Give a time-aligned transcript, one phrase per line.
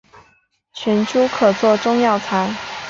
[0.73, 2.49] 全株可做中药材。